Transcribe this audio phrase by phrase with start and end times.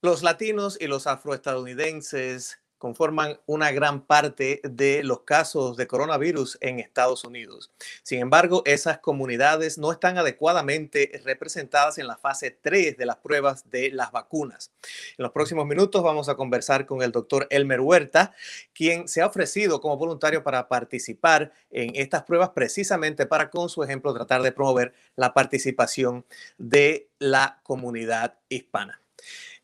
[0.00, 6.78] Los latinos y los afroestadounidenses conforman una gran parte de los casos de coronavirus en
[6.78, 7.72] Estados Unidos.
[8.04, 13.68] Sin embargo, esas comunidades no están adecuadamente representadas en la fase 3 de las pruebas
[13.70, 14.70] de las vacunas.
[15.16, 18.32] En los próximos minutos vamos a conversar con el doctor Elmer Huerta,
[18.72, 23.82] quien se ha ofrecido como voluntario para participar en estas pruebas precisamente para, con su
[23.82, 26.24] ejemplo, tratar de promover la participación
[26.56, 29.02] de la comunidad hispana.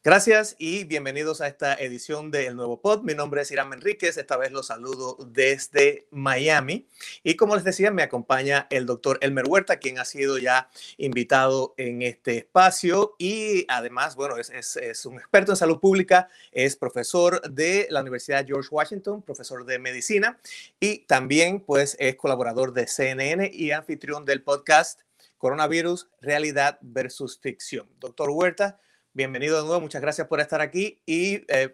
[0.07, 3.05] Gracias y bienvenidos a esta edición del Nuevo Pod.
[3.05, 6.87] Mi nombre es Irán Enríquez, esta vez los saludo desde Miami.
[7.23, 10.69] Y como les decía, me acompaña el doctor Elmer Huerta, quien ha sido ya
[10.99, 16.77] invitado en este espacio y además, bueno, es, es un experto en salud pública, es
[16.77, 20.39] profesor de la Universidad George Washington, profesor de medicina
[20.81, 25.01] y también pues es colaborador de CNN y anfitrión del podcast
[25.39, 27.89] Coronavirus, Realidad versus Ficción.
[28.01, 28.79] Doctor Huerta,
[29.15, 31.71] bienvenido de nuevo, muchas gracias por estar aquí y eh,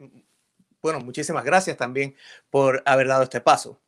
[0.83, 2.15] bueno, muchísimas gracias también
[2.51, 3.81] por haber dado este paso.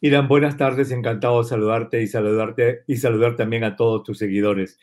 [0.00, 4.78] Irán, buenas tardes, encantado de saludarte y saludarte y saludar también a todos tus seguidores.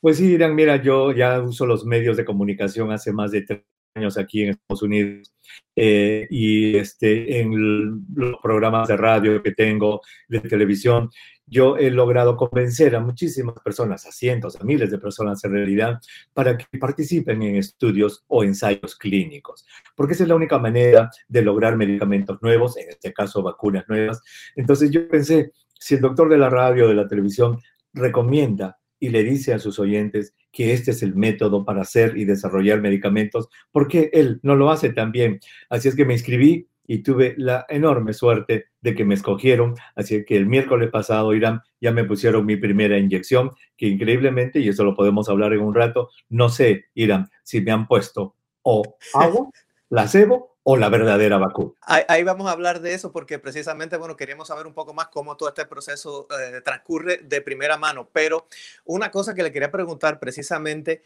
[0.00, 3.62] Pues sí, Irán, mira, yo ya uso los medios de comunicación hace más de tres
[3.94, 5.34] años aquí en Estados Unidos
[5.76, 11.10] eh, y este, en los programas de radio que tengo, de televisión,
[11.50, 16.00] yo he logrado convencer a muchísimas personas, a cientos, a miles de personas en realidad,
[16.32, 21.42] para que participen en estudios o ensayos clínicos, porque esa es la única manera de
[21.42, 24.20] lograr medicamentos nuevos, en este caso vacunas nuevas.
[24.56, 27.58] Entonces yo pensé, si el doctor de la radio o de la televisión
[27.92, 32.24] recomienda y le dice a sus oyentes que este es el método para hacer y
[32.24, 35.40] desarrollar medicamentos, ¿por qué él no lo hace también?
[35.68, 39.76] Así es que me inscribí y tuve la enorme suerte de que me escogieron.
[39.94, 44.68] Así que el miércoles pasado, Irán, ya me pusieron mi primera inyección, que increíblemente, y
[44.68, 48.96] eso lo podemos hablar en un rato, no sé, Irán, si me han puesto o
[49.14, 49.50] agua,
[49.88, 51.72] placebo o la verdadera vacuna.
[51.82, 55.36] Ahí, vamos a hablar de eso porque precisamente, bueno, queríamos saber un poco más cómo
[55.36, 58.08] todo este proceso eh, transcurre de primera mano.
[58.12, 58.48] Pero
[58.84, 61.02] una cosa que le quería preguntar precisamente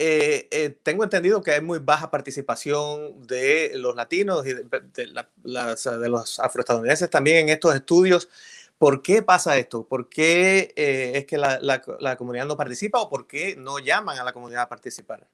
[0.00, 5.06] eh, eh, tengo entendido que hay muy baja participación de los latinos y de,
[5.42, 8.28] los afroestadounidenses también en estos estudios.
[8.78, 9.88] ¿Por qué pasa esto?
[9.88, 14.24] ¿Por qué eh, es que la, comunidad no participa o por qué no llaman a
[14.24, 15.26] la comunidad a participar?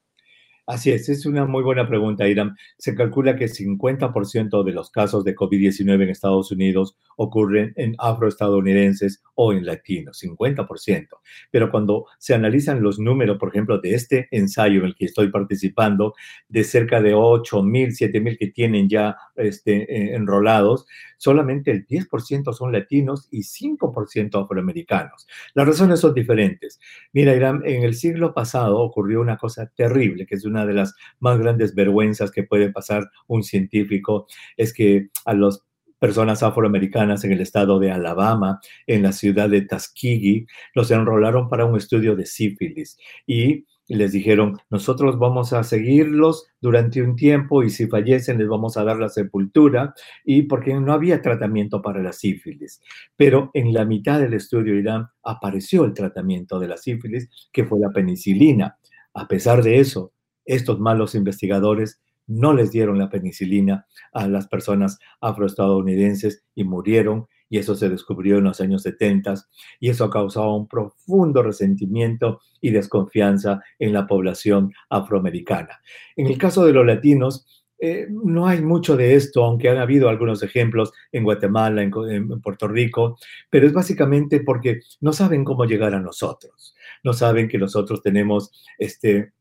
[0.66, 2.56] Así es, es una muy buena pregunta, Irán.
[2.78, 9.22] Se calcula que 50% de los casos de COVID-19 en Estados Unidos ocurren en afroestadounidenses
[9.34, 11.08] o en latinos, 50%.
[11.50, 15.28] Pero cuando se analizan los números, por ejemplo, de este ensayo en el que estoy
[15.28, 16.14] participando,
[16.48, 20.86] de cerca de 8.000, 7.000 que tienen ya este, eh, enrolados,
[21.18, 25.26] solamente el 10% son latinos y 5% afroamericanos.
[25.52, 26.80] Las razones son diferentes.
[27.12, 30.94] Mira, Irán, en el siglo pasado ocurrió una cosa terrible, que es una de las
[31.18, 34.26] más grandes vergüenzas que puede pasar un científico,
[34.56, 35.64] es que a las
[35.98, 41.64] personas afroamericanas en el estado de Alabama, en la ciudad de Tuskegee, los enrolaron para
[41.64, 47.70] un estudio de sífilis y les dijeron, nosotros vamos a seguirlos durante un tiempo y
[47.70, 49.94] si fallecen les vamos a dar la sepultura
[50.24, 52.80] y porque no había tratamiento para la sífilis.
[53.16, 57.78] Pero en la mitad del estudio Irán apareció el tratamiento de la sífilis, que fue
[57.80, 58.78] la penicilina.
[59.12, 60.12] A pesar de eso,
[60.44, 67.58] estos malos investigadores no les dieron la penicilina a las personas afroestadounidenses y murieron y
[67.58, 69.34] eso se descubrió en los años 70
[69.78, 75.80] y eso ha causado un profundo resentimiento y desconfianza en la población afroamericana.
[76.16, 77.46] En el caso de los latinos,
[77.78, 82.40] eh, no hay mucho de esto, aunque han habido algunos ejemplos en Guatemala, en, en,
[82.40, 83.18] Puerto Rico,
[83.50, 88.50] pero es básicamente porque no saben cómo llegar a nosotros, no saben que nosotros tenemos
[88.78, 89.32] este,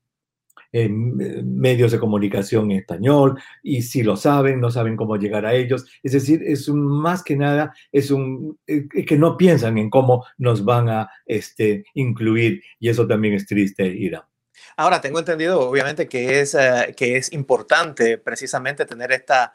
[0.73, 5.85] medios de comunicación español y si lo saben, no saben cómo llegar a ellos.
[6.01, 10.25] Es decir, es un, más que nada, es un, eh, que no piensan en cómo
[10.37, 14.27] nos van a este, incluir y eso también es triste, Ira.
[14.75, 19.53] Ahora, tengo entendido, obviamente, que es, eh, que es importante precisamente tener esta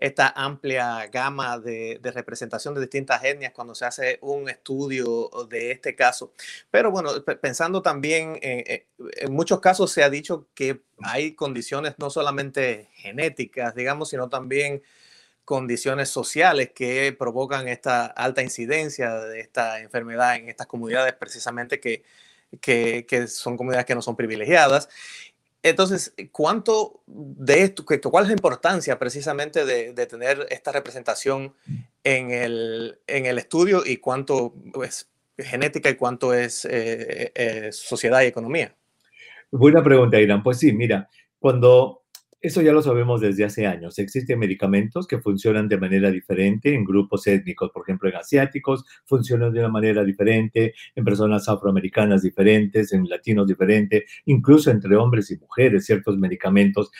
[0.00, 5.94] esta amplia gama de, representación de distintas etnias cuando se hace un estudio de este
[5.94, 6.32] caso.
[6.70, 7.10] Pero bueno,
[7.40, 13.74] pensando también, en, en muchos casos se ha dicho que hay condiciones no solamente genéticas,
[13.74, 14.82] digamos, sino también
[15.50, 22.04] condiciones sociales que provocan esta alta incidencia de esta enfermedad en estas comunidades precisamente que,
[23.26, 24.88] son comunidades que no son privilegiadas.
[25.62, 31.54] Entonces, ¿cuánto de esto, cuál es la importancia precisamente de, tener esta representación
[32.02, 38.22] en el, en el estudio y cuánto es genética y cuánto es eh, eh, sociedad
[38.22, 38.74] y economía?
[39.50, 40.42] Buena pregunta, Irán.
[40.42, 41.08] Pues sí, mira,
[41.38, 41.99] cuando
[42.40, 43.98] eso ya lo sabemos desde hace años.
[43.98, 49.52] Existen medicamentos que funcionan de manera diferente en grupos étnicos, por ejemplo, en asiáticos funcionan
[49.52, 55.38] de una manera diferente, en personas afroamericanas diferentes, en latinos diferentes, incluso entre hombres y
[55.38, 56.90] mujeres, ciertos medicamentos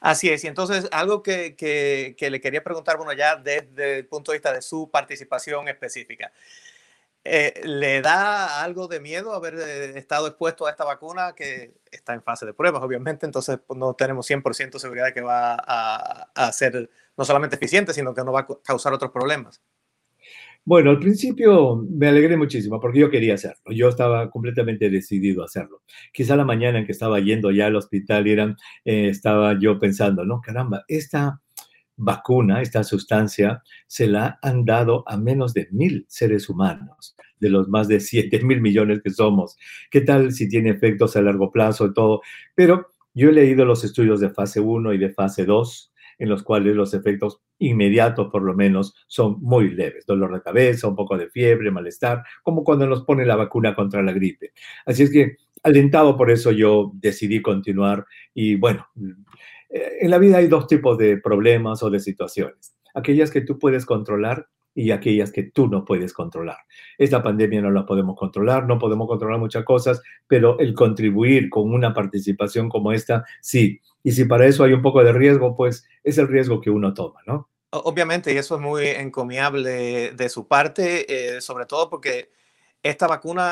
[0.01, 4.31] Así es, y entonces algo que, que, le quería preguntar, bueno, ya desde el punto
[4.31, 6.33] de vista de su participación específica.
[7.25, 12.15] Eh, ¿Le da algo de miedo haber eh, estado expuesto a esta vacuna que está
[12.15, 13.27] en fase de pruebas, obviamente?
[13.27, 18.15] Entonces pues, no tenemos 100% seguridad que va a, a ser no solamente eficiente, sino
[18.15, 19.61] que no va a causar otros problemas.
[20.69, 23.71] Bueno, al principio me alegré muchísimo porque yo quería hacerlo.
[23.71, 25.83] Yo estaba completamente decidido a hacerlo.
[26.13, 30.25] Quizá la mañana en que estaba yendo ya al hospital, eran, eh, estaba yo pensando,
[30.25, 31.41] no, caramba, esta
[31.97, 37.69] vacuna, esta sustancia, se la han dado a menos de mil seres humanos, de los
[37.69, 39.57] más de siete mil millones que somos.
[39.89, 42.23] ¿Qué tal si tiene efectos a largo plazo y todo?
[42.57, 46.43] Pero yo he leído los estudios de fase 1 y de fase 2 en los
[46.43, 50.07] cuales los efectos inmediatos, por lo menos, son muy leves.
[50.07, 54.03] Dolor de cabeza, un poco de fiebre, malestar, como cuando nos pone la vacuna contra
[54.03, 54.53] la gripe.
[54.85, 58.87] Así es que, alentado por eso, yo decidí continuar y bueno,
[59.71, 62.77] eh, en la vida hay dos tipos de problemas o de situaciones.
[62.95, 66.59] Aquellas que tú puedes controlar y aquellas que tú no puedes controlar.
[66.99, 71.73] Esta pandemia no la podemos controlar, no podemos controlar muchas cosas, pero el contribuir con
[71.73, 73.81] una participación como esta, sí.
[74.07, 76.95] Y si para eso hay un poco de riesgo, pues es el riesgo que uno
[76.95, 77.49] toma, ¿no?
[77.71, 82.31] Obviamente, y eso es muy encomiable de su parte, eh, sobre todo porque
[82.85, 83.51] esta vacuna,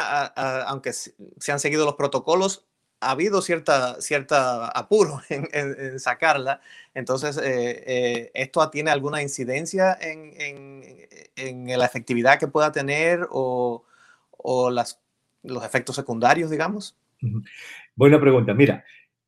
[0.69, 2.67] aunque se han seguido los protocolos,
[3.01, 6.61] ha habido cierta, cierta apuro en, sacarla.
[6.95, 13.85] Entonces, eh, eh, ¿esto tiene alguna incidencia en, la efectividad que pueda tener o,
[14.71, 15.01] las,
[15.43, 16.97] los efectos secundarios, digamos?
[17.97, 18.55] Buena pregunta.
[18.55, 18.85] Mira,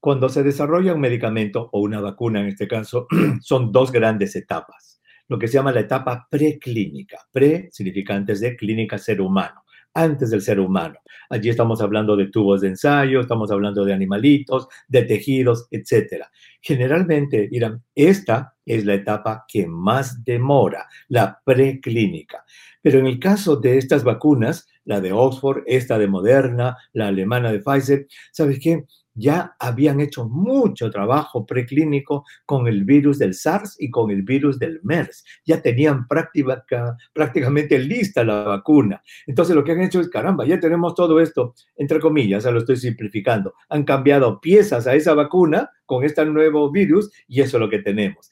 [0.06, 3.08] cuando se desarrolla un medicamento o una vacuna, en este caso,
[3.43, 5.00] son dos grandes etapas.
[5.26, 7.19] Lo que se llama la etapa preclínica.
[7.32, 9.64] Pre significa antes de clínica ser humano
[9.94, 10.99] antes del ser humano.
[11.31, 16.26] Allí estamos hablando de tubos de ensayo, estamos hablando de animalitos, de tejidos, etc.
[16.61, 22.44] Generalmente, dirán, esta es la etapa que más demora, la preclínica.
[22.82, 27.50] Pero en el caso de estas vacunas, la de Oxford, esta de Moderna, la alemana
[27.50, 28.85] de Pfizer, ¿sabes qué?
[29.16, 34.58] Ya habían hecho mucho trabajo preclínico con el virus del SARS y con el virus
[34.58, 35.24] del MERS.
[35.44, 39.02] Ya tenían prácticamente lista la vacuna.
[39.26, 42.58] Entonces lo que han hecho es, caramba, ya tenemos todo esto, entre comillas, ya lo
[42.58, 43.55] estoy simplificando.
[43.70, 47.79] Han cambiado piezas a esa vacuna con este nuevo virus y eso es lo que
[47.79, 48.31] tenemos.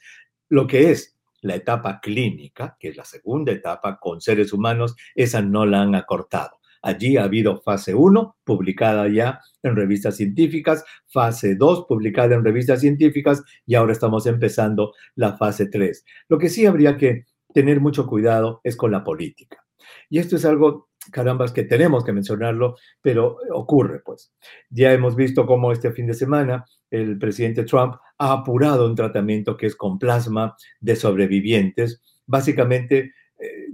[0.50, 5.42] Lo que es la etapa clínica, que es la segunda etapa con seres humanos, esa
[5.42, 6.59] no la han acortado.
[6.85, 12.81] Allí ha habido fase 1, publicada ya en revistas científicas, fase 2, publicada en revistas
[12.83, 16.05] científicas, y ahora estamos empezando la fase 3.
[16.29, 17.25] Lo que sí habría que
[17.55, 19.64] tener mucho cuidado es con la política.
[20.11, 24.35] Y esto es algo, carambas, que tenemos que mencionarlo, pero ocurre, pues.
[24.69, 29.57] Ya hemos visto cómo este fin de semana el presidente Trump ha apurado un tratamiento
[29.57, 33.69] que es con plasma de sobrevivientes, básicamente eh,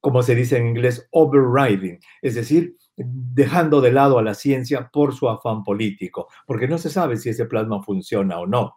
[0.00, 5.14] como se dice en inglés, overriding, es decir, dejando de lado a la ciencia por
[5.14, 8.76] su afán político, porque no se sabe si ese plasma funciona o no.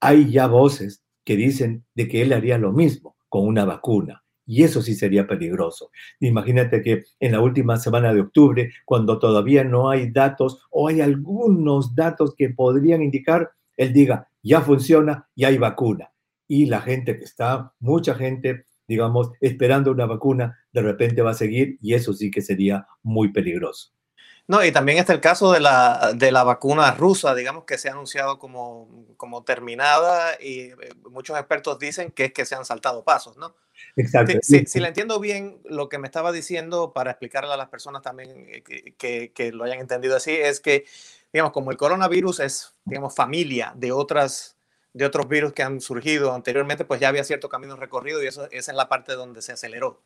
[0.00, 4.22] Hay ya voces que dicen de que él haría lo mismo con una vacuna.
[4.44, 5.90] Y eso sí sería peligroso.
[6.20, 11.00] Imagínate que en la última semana de octubre, cuando todavía no hay datos o hay
[11.00, 16.12] algunos datos que podrían indicar, él diga, ya funciona y hay vacuna.
[16.48, 21.34] Y la gente que está, mucha gente digamos, esperando una vacuna, de repente va a
[21.34, 23.90] seguir y eso sí que sería muy peligroso.
[24.48, 27.88] No, y también está el caso de la, de la vacuna rusa, digamos que se
[27.88, 30.76] ha anunciado como, como terminada y eh,
[31.10, 33.54] muchos expertos dicen que es que se han saltado pasos, ¿no?
[33.96, 34.38] Exacto.
[34.42, 38.02] Si, si, le entiendo bien lo que me estaba diciendo para explicarle a las personas
[38.02, 40.84] también eh, que, que, que, lo hayan entendido así, es que,
[41.32, 44.58] digamos, como el coronavirus es, digamos, familia de otras
[44.92, 48.48] de otros virus que han surgido anteriormente, pues ya había cierto camino recorrido y eso
[48.50, 50.02] esa es la parte donde se aceleró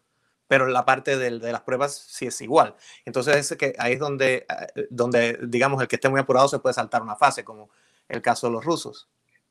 [0.48, 2.74] pero la parte de, las pruebas sí es igual.
[3.04, 6.58] Entonces es que ahí es donde, eh, donde, digamos, el que esté muy apurado se
[6.58, 7.70] puede saltar una fase, como
[8.08, 9.08] el caso de los rusos.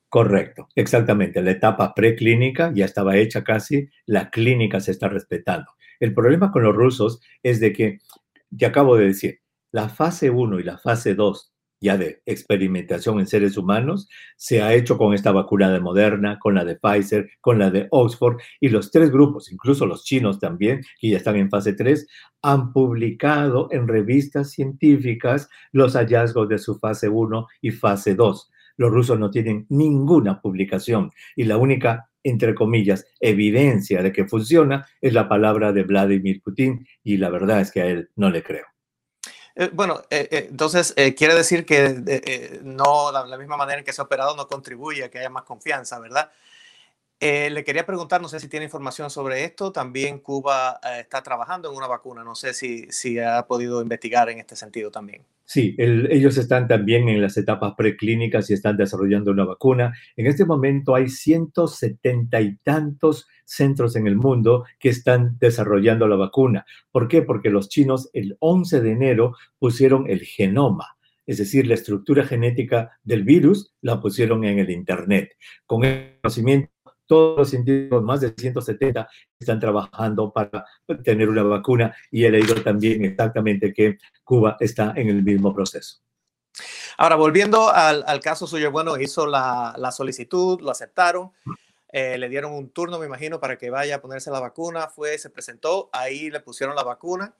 [0.08, 1.42] Correcto, exactamente.
[1.42, 5.72] La etapa preclínica ya estaba hecha casi, la clínica se está respetando.
[5.98, 7.98] El problema con los rusos es de que,
[8.56, 9.40] te acabo de decir,
[9.72, 14.74] la fase 1 y la fase 2 ya de experimentación en seres humanos, se ha
[14.74, 18.68] hecho con esta vacuna de Moderna, con la de Pfizer, con la de Oxford, y
[18.68, 22.06] los tres grupos, incluso los chinos también, que ya están en fase 3,
[22.42, 28.50] han publicado en revistas científicas los hallazgos de su fase 1 y fase 2.
[28.78, 34.84] Los rusos no tienen ninguna publicación y la única entre comillas, evidencia de que funciona
[35.00, 38.42] es la palabra de Vladimir Putin y la verdad es que a él no le
[38.42, 38.75] creo.
[39.58, 43.92] Eh, bueno, eh, eh, entonces quiere decir que no la, la, misma manera en que
[43.92, 46.30] se ha operado no contribuye a que haya más confianza, ¿verdad?
[47.20, 49.72] Le quería preguntar, no sé si tiene información sobre esto.
[49.72, 52.24] También Cuba está trabajando en una vacuna.
[52.24, 55.22] No sé si, si ha podido investigar en este sentido también.
[55.48, 59.94] Sí, el, ellos están también en las etapas preclínicas y están desarrollando una vacuna.
[60.16, 66.16] En este momento hay 170 y tantos centros en el mundo que están desarrollando la
[66.16, 66.66] vacuna.
[66.90, 67.22] ¿Por qué?
[67.22, 70.96] Porque los chinos el 11 de enero pusieron el genoma,
[71.26, 75.36] es decir, la estructura genética del virus, la pusieron en el Internet.
[75.64, 76.75] Con el conocimiento
[77.06, 79.08] todos los científicos, más de 170,
[79.38, 80.64] están trabajando para
[81.02, 85.98] tener una vacuna y he leído también exactamente que Cuba está en el mismo proceso.
[86.98, 91.30] Ahora, volviendo al, caso suyo, bueno, hizo la, la solicitud, lo aceptaron,
[91.88, 95.16] eh, le dieron un turno, me imagino, para que vaya a ponerse la vacuna, fue,
[95.18, 97.34] se presentó, ahí le pusieron la vacuna.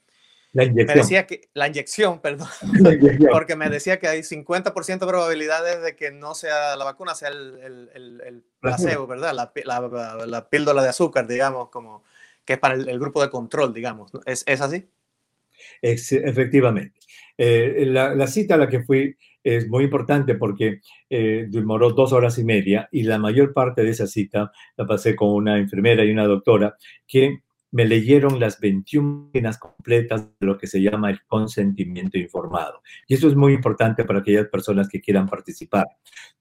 [0.56, 0.86] La inyección.
[0.86, 2.48] Me decía que, la inyección, perdón,
[2.80, 3.30] la inyección.
[3.30, 7.28] porque me decía que hay 50% de probabilidades de que no sea la vacuna, sea
[7.28, 9.34] el, el, el, el placebo, ¿verdad?
[9.34, 12.04] La, la, la, píldora de azúcar, digamos, como
[12.46, 14.10] que es para el, grupo de control, digamos.
[14.24, 14.88] ¿Es, es así?
[15.82, 16.98] Es, efectivamente.
[17.36, 22.14] Eh, la, la, cita a la que fui es muy importante porque eh, demoró dos
[22.14, 26.02] horas y media y la mayor parte de esa cita la pasé con una enfermera
[26.02, 27.42] y una doctora que
[27.76, 32.80] me leyeron las 21 páginas completas de lo que se llama el consentimiento informado.
[33.06, 35.84] Y eso es muy importante para aquellas personas que quieran participar.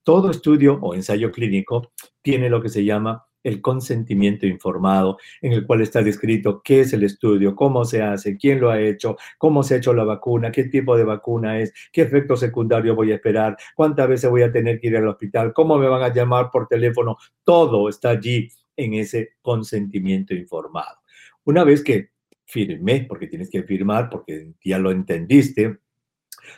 [0.02, 5.68] Todo estudio o ensayo clínico tiene lo que se llama el consentimiento informado, en el
[5.68, 9.62] cual está descrito qué es el estudio, cómo se hace, quién lo ha hecho, cómo
[9.62, 13.16] se ha hecho la vacuna, qué tipo de vacuna es, qué efecto secundario voy a
[13.16, 16.50] esperar, cuántas veces voy a tener que ir al hospital, cómo me van a llamar
[16.50, 17.18] por teléfono.
[17.44, 21.05] Todo está allí en ese consentimiento informado.
[21.46, 22.10] Una vez que
[22.46, 25.80] firmé, porque tienes que firmar, porque ya lo entendiste,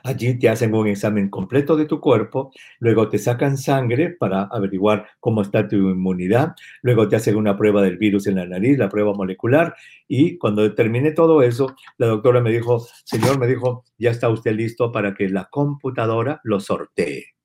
[0.04, 5.08] Allí te hacen un examen completo de tu cuerpo, luego te sacan sangre para averiguar
[5.20, 8.90] cómo está tu inmunidad, luego te hacen una prueba del virus en la nariz, la
[8.90, 9.76] prueba molecular,
[10.08, 14.54] y cuando terminé todo eso, la doctora me dijo, señor, me dijo, ya está usted
[14.56, 17.36] listo para que la computadora lo sortee,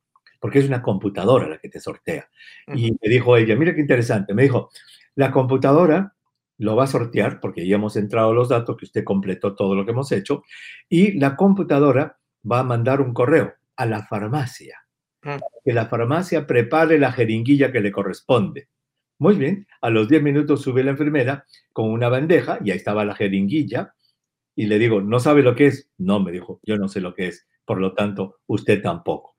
[0.41, 2.29] porque es una computadora la que te sortea.
[2.67, 2.79] Uh -huh.
[2.79, 4.71] Y me dijo ella, mira qué interesante, me dijo,
[5.15, 6.15] la computadora
[6.63, 9.85] lo va a sortear porque ya hemos entrado los datos, que usted completó todo lo
[9.85, 10.43] que hemos hecho,
[10.89, 12.19] y la computadora
[12.51, 14.79] va a mandar un correo a la farmacia.
[15.23, 15.37] Mm.
[15.65, 18.69] Que la farmacia prepare la jeringuilla que le corresponde.
[19.19, 23.05] Muy bien, a los 10 minutos sube la enfermera con una bandeja y ahí estaba
[23.05, 23.95] la jeringuilla
[24.55, 25.91] y le digo, ¿no sabe lo que es?
[25.99, 29.37] No, me dijo, yo no sé lo que es, por lo tanto, usted tampoco.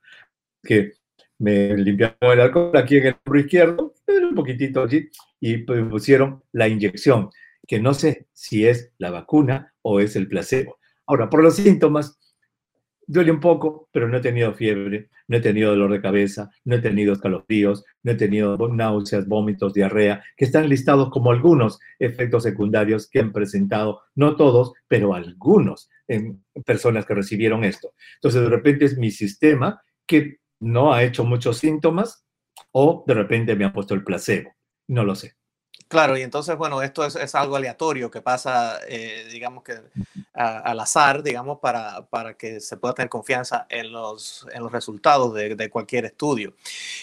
[0.61, 0.93] Que
[1.39, 5.09] me limpiaron el alcohol aquí en el hombro izquierdo, un poquitito allí,
[5.39, 7.29] y pusieron la inyección,
[7.67, 10.79] que no sé si es la vacuna o es el placebo.
[11.05, 12.19] Ahora, por los síntomas,
[13.05, 16.75] duele un poco, pero no he tenido fiebre, no he tenido dolor de cabeza, no
[16.75, 22.43] he tenido escalofríos, no he tenido náuseas, vómitos, diarrea, que están listados como algunos efectos
[22.43, 27.93] secundarios que han presentado, no todos, pero algunos en personas que recibieron esto.
[28.15, 32.25] Entonces, de repente es mi sistema que no ha hecho muchos síntomas
[32.71, 34.53] o de repente me ha puesto el placebo.
[34.87, 35.35] No lo sé.
[35.87, 39.79] Claro, y entonces, bueno, esto es, es algo aleatorio que pasa, eh, digamos que
[40.33, 45.33] al azar, digamos, para, para, que se pueda tener confianza en los, en los resultados
[45.35, 46.55] de, de cualquier estudio.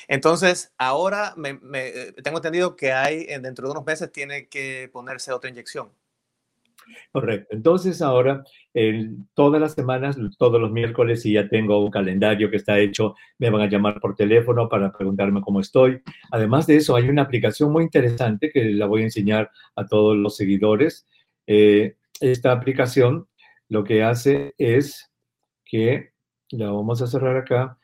[0.09, 5.31] Entonces, ahora me, me, tengo entendido que hay, dentro de unos meses, tiene que ponerse
[5.33, 5.93] otra inyección.
[7.13, 7.49] Correcto.
[7.57, 8.45] Entonces ahora,
[9.35, 13.51] todas las semanas, todos los miércoles, y ya tengo un calendario que está hecho, me
[13.51, 16.01] van a llamar por teléfono para preguntarme cómo estoy.
[16.31, 20.17] Además de eso, hay una aplicación muy interesante que la voy a enseñar a todos
[20.17, 21.07] los seguidores.
[21.47, 23.27] Eh, esta aplicación
[23.69, 25.11] lo que hace es
[25.65, 26.11] que,
[26.51, 27.79] la vamos a cerrar acá,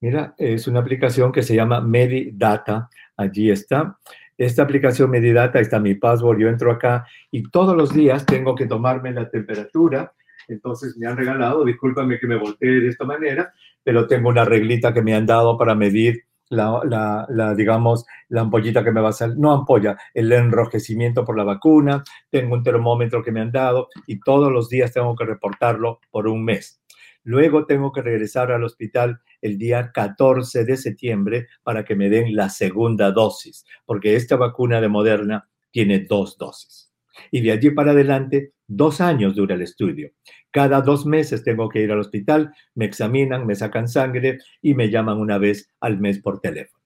[0.00, 2.88] mira, es una aplicación que se llama Medidata.
[3.16, 3.98] Allí está.
[4.38, 8.66] Esta aplicación Medidata, está mi password, yo entro acá y todos los días tengo que
[8.66, 10.12] tomarme la temperatura.
[10.48, 13.52] Entonces me han regalado, discúlpame que me voltee de esta manera,
[13.84, 18.84] pero tengo una reglita que me han dado para medir la, la, digamos, la ampollita
[18.84, 23.22] que me va a salir, no ampolla, el enrojecimiento por la vacuna, tengo un termómetro
[23.22, 26.81] que me han dado y todos los días tengo que reportarlo por un mes.
[27.24, 32.34] Luego tengo que regresar al hospital el día 14 de septiembre para que me den
[32.34, 36.92] la segunda dosis, porque esta vacuna de Moderna tiene dos dosis.
[37.30, 40.12] Y de allí para adelante, dos años dura el estudio.
[40.50, 44.90] Cada dos meses tengo que ir al hospital, me examinan, me sacan sangre y me
[44.90, 46.82] llaman una vez al mes por teléfono.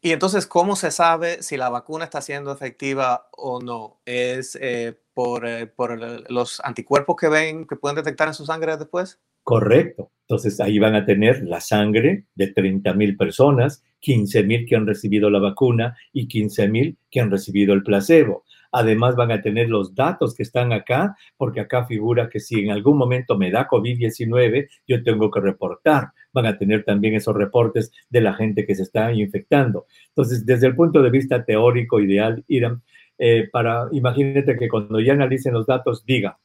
[0.00, 4.00] Y entonces, ¿cómo se sabe si la vacuna está siendo efectiva o no?
[4.04, 5.98] ¿Es eh, por, eh, por
[6.30, 9.20] los anticuerpos que ven, que pueden detectar en su sangre después?
[9.48, 10.10] Correcto.
[10.26, 14.86] Entonces ahí van a tener la sangre de 30 mil personas, 15 mil que han
[14.86, 18.44] recibido la vacuna y 15 mil que han recibido el placebo.
[18.72, 22.72] Además van a tener los datos que están acá, porque acá figura que si en
[22.72, 26.08] algún momento me da COVID-19, yo tengo que reportar.
[26.34, 29.86] Van a tener también esos reportes de la gente que se está infectando.
[30.08, 32.82] Entonces, desde el punto de vista teórico ideal, Irán,
[33.16, 36.38] eh, para, imagínate que cuando ya analicen los datos, diga,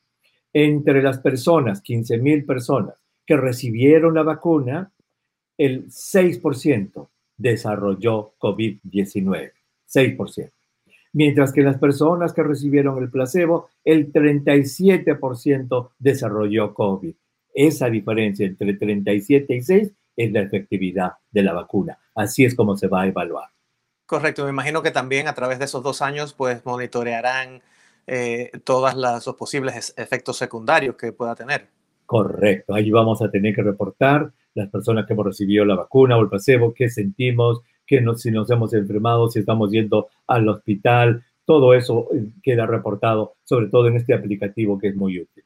[0.53, 2.95] entre las personas, 15 mil personas
[3.25, 4.91] que recibieron la vacuna,
[5.57, 9.51] el 6% desarrolló COVID-19.
[9.91, 10.51] 6%.
[11.13, 17.13] Mientras que las personas que recibieron el placebo, el 37% desarrolló COVID.
[17.53, 21.99] Esa diferencia entre 37 y 6 es la efectividad de la vacuna.
[22.15, 23.49] Así es como se va a evaluar.
[24.07, 27.61] Correcto, me imagino que también a través de esos dos años, pues monitorearán
[28.07, 31.69] eh, todos los posibles efectos secundarios que pueda tener.
[32.05, 36.21] Correcto, ahí vamos a tener que reportar las personas que hemos recibido la vacuna o
[36.21, 41.73] el placebo, qué sentimos, qué si nos hemos enfermado, si estamos yendo al hospital, todo
[41.73, 45.43] eso eh, queda reportado, sobre todo en este aplicativo que es muy útil.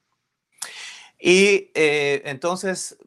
[1.20, 2.98] Y eh, entonces,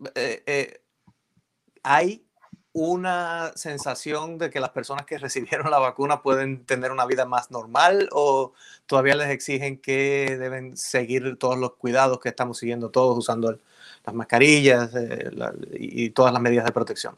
[1.83, 2.25] hay
[2.73, 7.51] una sensación de que las personas que recibieron la vacuna pueden tener una vida más
[7.51, 8.53] normal o
[8.87, 13.59] todavía les exigen que deben seguir todos los cuidados que estamos siguiendo todos usando
[14.05, 15.31] las mascarillas eh,
[15.73, 17.15] y todas las medidas de protección?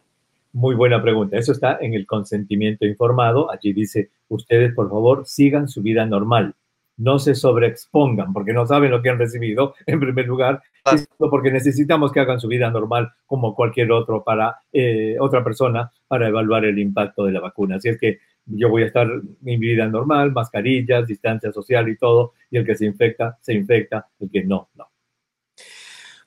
[0.53, 1.39] Muy buena pregunta.
[1.39, 3.51] Eso está en el consentimiento informado.
[3.51, 6.55] Allí dice, ustedes por favor sigan su vida normal
[6.97, 10.63] no se sobreexpongan porque no saben lo que han recibido, en primer lugar,
[11.19, 16.29] porque necesitamos que hagan su vida normal como cualquier otro para eh, otra persona para
[16.29, 17.77] evaluar el impacto de la vacuna.
[17.77, 19.09] Así es que yo voy a estar
[19.41, 24.09] mi vida normal, mascarillas, distancia social y todo, y el que se infecta, se infecta,
[24.19, 24.92] el que no, no.